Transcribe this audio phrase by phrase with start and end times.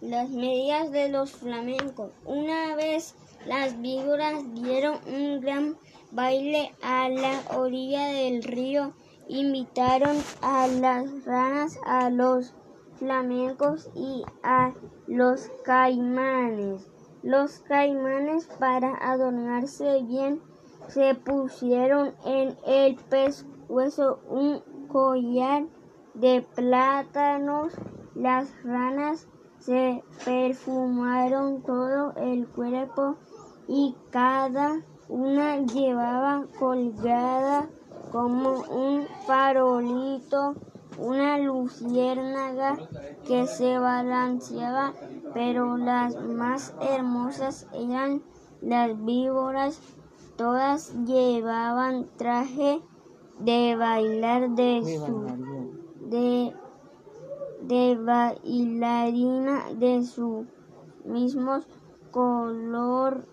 [0.00, 2.10] las medias de los flamencos.
[2.24, 3.14] Una vez
[3.46, 5.76] las víboras dieron un gran
[6.10, 8.94] baile a la orilla del río.
[9.28, 12.54] Invitaron a las ranas, a los
[12.96, 14.72] flamencos y a
[15.06, 16.86] los caimanes.
[17.22, 20.40] Los caimanes para adornarse bien
[20.88, 25.66] se pusieron en el pescuezo un collar
[26.14, 27.74] de plátanos.
[28.14, 29.28] Las ranas
[29.60, 33.16] se perfumaron todo el cuerpo
[33.68, 37.68] y cada una llevaba colgada
[38.10, 40.56] como un farolito
[41.00, 42.76] una luciérnaga
[43.26, 44.92] que se balanceaba,
[45.32, 48.22] pero las más hermosas eran
[48.60, 49.80] las víboras.
[50.36, 52.82] Todas llevaban traje
[53.38, 55.24] de bailar de su
[56.08, 56.54] de,
[57.70, 60.44] de bailarina de su
[61.04, 61.60] mismo
[62.10, 63.28] color.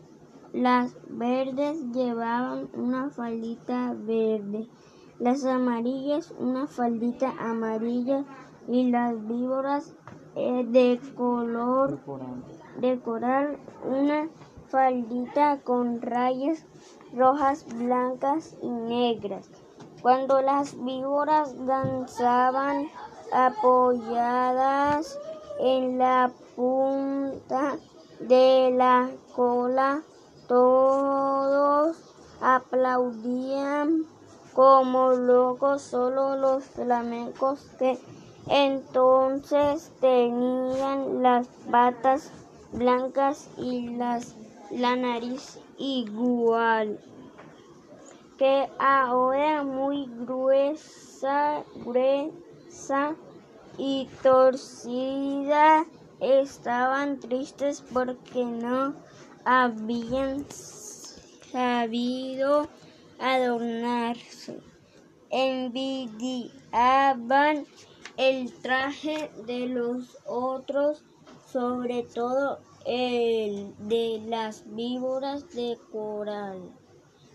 [0.53, 4.69] Las verdes llevaban una faldita verde,
[5.17, 8.23] las amarillas una faldita amarilla
[8.67, 9.95] y las víboras
[10.35, 11.99] eh, de color
[12.79, 14.29] de coral una
[14.67, 16.63] faldita con rayas
[17.11, 19.49] rojas, blancas y negras.
[20.03, 22.87] Cuando las víboras danzaban
[23.31, 25.17] apoyadas
[25.59, 27.77] en la punta
[28.19, 30.01] de la cola,
[30.47, 31.97] todos
[32.41, 34.05] aplaudían
[34.53, 37.99] como locos, solo los flamencos que
[38.49, 42.31] entonces tenían las patas
[42.71, 44.35] blancas y las,
[44.71, 46.99] la nariz igual
[48.37, 52.46] que ahora muy gruesa, gruesa
[53.77, 55.85] y torcida,
[56.19, 58.93] estaban tristes porque no
[59.43, 60.45] habían
[61.51, 62.67] sabido
[63.19, 64.61] adornarse.
[65.31, 66.45] Envidiaban
[68.15, 71.03] el traje de los otros,
[71.51, 76.61] sobre todo el de las víboras de coral.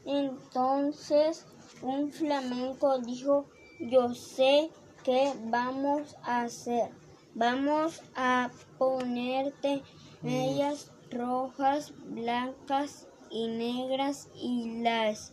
[0.06, 1.46] Entonces
[1.82, 3.46] un flamenco dijo,
[3.80, 4.70] yo sé
[5.04, 6.90] qué vamos a hacer.
[7.34, 9.82] Vamos a ponerte
[10.20, 15.32] medias rojas, blancas y negras y las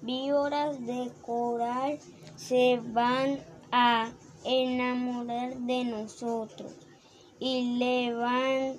[0.00, 1.98] víboras de coral
[2.36, 3.40] se van
[3.70, 4.12] a
[4.44, 6.72] enamorar de nosotros.
[7.38, 8.78] Y levantaron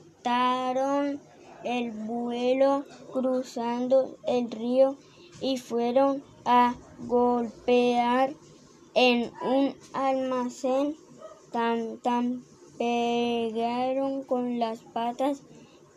[1.64, 4.96] el vuelo cruzando el río
[5.42, 8.34] y fueron a golpear
[8.94, 10.96] en un almacén.
[11.52, 12.44] Tan, tan
[12.78, 15.42] pegaron con las patas.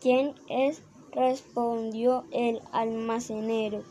[0.01, 0.81] ¿Quién es?
[1.11, 3.83] respondió el almacenero.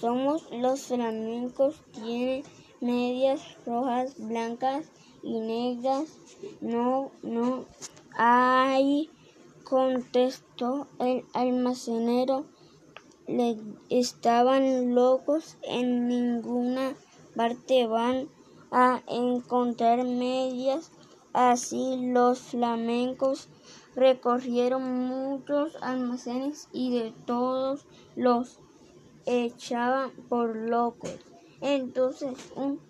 [0.00, 2.42] Somos los flamencos, tiene
[2.80, 4.86] medias rojas, blancas
[5.22, 6.08] y negras.
[6.60, 7.66] No, no
[8.16, 9.10] hay,
[9.62, 12.46] contestó el almacenero
[13.26, 13.56] le
[13.88, 16.94] estaban locos, en ninguna
[17.36, 18.28] parte van
[18.72, 20.90] a encontrar medias.
[21.32, 23.48] Así los flamencos
[23.94, 28.58] recorrieron muchos almacenes y de todos los
[29.26, 31.16] echaban por locos.
[31.60, 32.80] Entonces un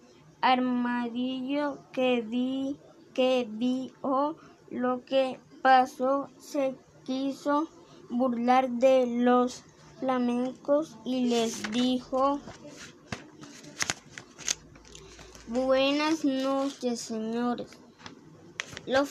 [0.41, 2.79] armadillo que vi
[3.15, 4.37] que vio
[4.71, 7.69] lo que pasó se quiso
[8.11, 9.63] burlar de los
[10.01, 12.41] flamencos y les dijo,
[15.53, 17.69] buenas noches señores,
[18.87, 19.11] los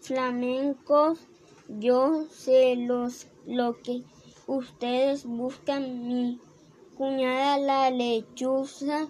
[0.00, 1.20] flamencos,
[1.68, 4.02] yo sé los, lo que
[4.48, 6.40] ustedes buscan, mi
[6.96, 9.06] cuñada la lechuza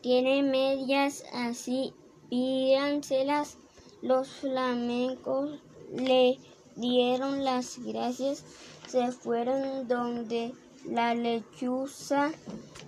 [0.00, 1.94] tiene medias así,
[2.28, 3.56] pídanselas,
[4.02, 5.60] los flamencos
[5.94, 6.40] le
[6.74, 8.44] dieron las gracias.
[8.88, 10.52] Se fueron donde
[10.86, 12.32] la lechuza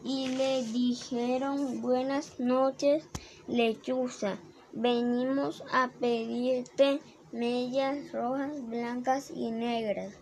[0.04, 3.04] y le dijeron buenas noches
[3.46, 4.38] lechuza
[4.72, 7.00] venimos a pedirte
[7.30, 10.14] medias rojas blancas y negras.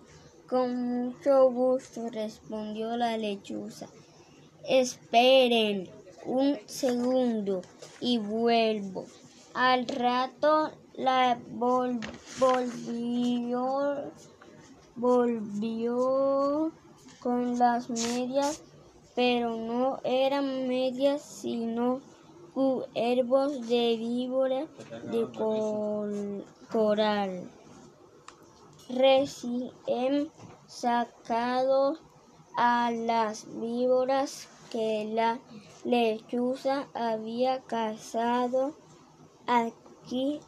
[0.49, 3.87] Con mucho gusto respondió la lechuza.
[4.69, 5.89] Esperen
[6.25, 7.63] un segundo
[8.01, 9.07] y vuelvo.
[9.55, 12.51] Al rato la volvió
[14.97, 16.73] volvió
[17.21, 18.63] con las medias,
[19.21, 22.01] pero no eran medias, sino
[22.55, 24.67] cuervos de víbora
[25.13, 25.29] de
[26.73, 27.51] coral.
[28.89, 30.33] recién
[30.67, 32.01] sacados
[32.57, 35.39] a las víboras que la
[35.85, 38.73] lechuza había cazado.
[39.47, 40.41] Aquí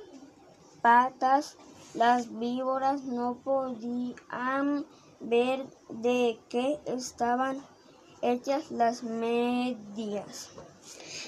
[0.82, 1.58] patas,
[1.94, 4.86] las víboras no podían
[5.20, 7.62] ver de qué estaban
[8.22, 10.50] hechas las medias.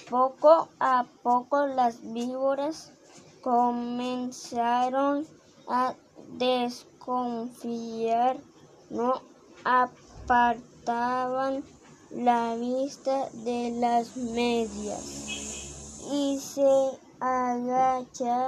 [0.10, 2.94] Poco a poco las víboras
[3.42, 5.28] comenzaron
[5.68, 5.94] a
[6.38, 8.38] desconfiar,
[8.90, 9.22] no
[9.64, 11.64] apartaban
[12.12, 16.04] la vista de las medias.
[16.12, 18.48] Y se agachaban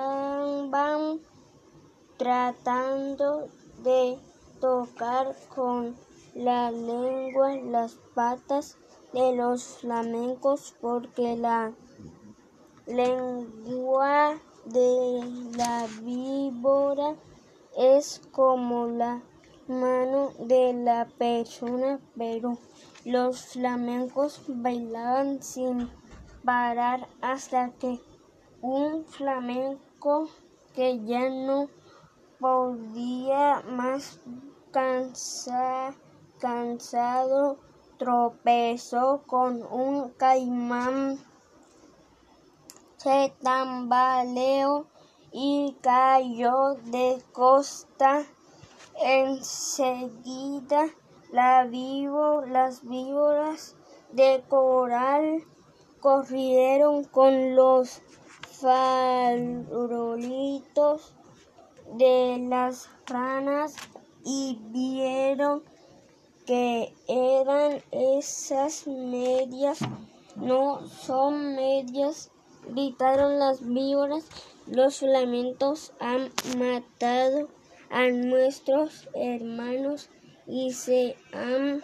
[2.17, 3.47] tratando
[3.83, 4.17] de
[4.59, 5.95] tocar con
[6.35, 8.77] la lengua las patas
[9.13, 11.73] de los flamencos porque la
[12.85, 17.15] lengua de la víbora
[17.77, 19.21] es como la
[19.67, 22.57] mano de la persona, pero
[23.06, 25.90] los flamencos bailaban sin
[26.44, 28.00] parar hasta que
[28.62, 30.30] un flamenco
[30.74, 31.69] que ya no
[32.40, 34.19] podía más
[36.40, 37.57] cansado
[37.98, 41.19] tropezó con un caimán,
[42.98, 44.88] se tambaleó
[45.31, 48.25] y cayó de costa.
[49.02, 50.90] Enseguida
[51.31, 53.76] la las víboras
[54.12, 55.44] de coral
[56.00, 58.02] corrieron con los
[58.62, 59.74] farolitos
[61.94, 63.76] de las ranas
[64.26, 65.64] y vieron
[66.46, 69.80] que eran esas medias,
[70.36, 72.31] no son medias,
[72.70, 74.26] gritaron las víboras,
[74.66, 77.50] los lamentos han matado
[77.92, 80.10] a nuestros hermanos
[80.50, 81.81] y se han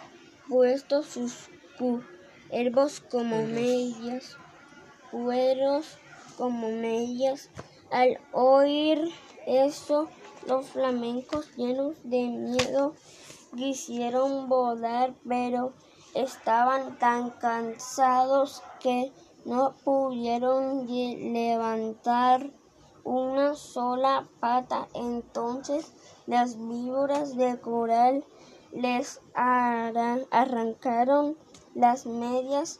[0.48, 1.48] puesto sus
[1.78, 4.36] cuervos como medias,
[5.12, 5.98] cueros
[6.36, 7.48] como medias.
[7.92, 9.00] Al oír
[9.46, 10.08] eso,
[10.48, 12.94] los flamencos llenos de miedo
[13.54, 15.72] quisieron volar, pero
[16.14, 19.12] estaban tan cansados que
[19.44, 22.50] no pudieron levantar
[23.04, 24.88] una sola pata.
[24.92, 25.92] Entonces
[26.26, 28.24] las víboras de coral
[28.76, 29.20] les
[30.30, 31.36] arrancaron
[31.74, 32.78] las medias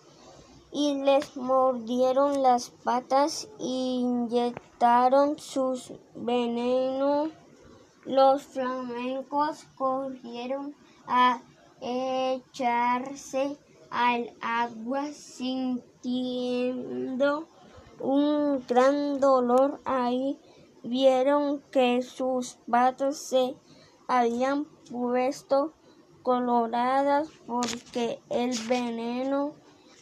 [0.71, 7.31] y les mordieron las patas inyectaron sus venenos.
[8.05, 10.75] Los flamencos corrieron
[11.07, 11.41] a
[11.81, 13.57] echarse
[13.91, 16.69] al agua sintiendo
[18.01, 20.39] un gran dolor ahí.
[20.83, 23.57] Vieron que sus patas se
[24.09, 25.73] habían puesto
[26.27, 29.53] coloradas porque el veneno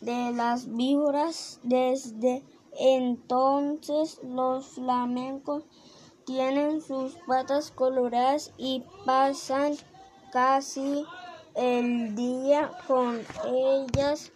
[0.00, 2.42] de las víboras desde
[2.80, 5.64] entonces los flamencos
[6.24, 9.74] tienen sus patas coloradas y pasan
[10.32, 11.04] casi
[11.54, 14.32] el día con ellas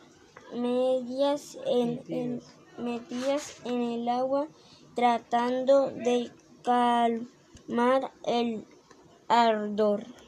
[0.55, 2.43] medias en,
[2.77, 4.47] metidas en el agua
[4.95, 6.31] tratando de
[6.63, 8.67] calmar el
[9.27, 10.05] ardor.